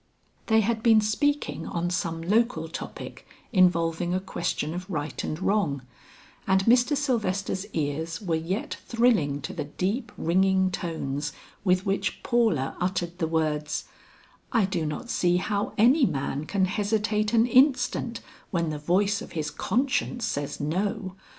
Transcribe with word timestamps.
They 0.47 0.61
had 0.61 0.81
been 0.81 0.99
speaking 0.99 1.67
on 1.67 1.91
some 1.91 2.23
local 2.23 2.67
topic 2.67 3.27
involving 3.53 4.15
a 4.15 4.19
question 4.19 4.73
of 4.73 4.89
right 4.89 5.23
and 5.23 5.39
wrong, 5.39 5.83
and 6.47 6.65
Mr. 6.65 6.97
Sylvester's 6.97 7.67
ears 7.71 8.19
were 8.19 8.33
yet 8.33 8.77
thrilling 8.87 9.41
to 9.43 9.53
the 9.53 9.65
deep 9.65 10.11
ringing 10.17 10.71
tones 10.71 11.33
with 11.63 11.85
which 11.85 12.23
Paula 12.23 12.75
uttered 12.79 13.19
the 13.19 13.27
words, 13.27 13.85
"I 14.51 14.65
do 14.65 14.87
not 14.87 15.11
see 15.11 15.37
how 15.37 15.73
any 15.77 16.07
man 16.07 16.45
can 16.45 16.65
hesitate 16.65 17.31
an 17.35 17.45
instant 17.45 18.21
when 18.49 18.71
the 18.71 18.79
voice 18.79 19.21
of 19.21 19.33
his 19.33 19.51
conscience 19.51 20.25
says 20.25 20.59
no. 20.59 21.13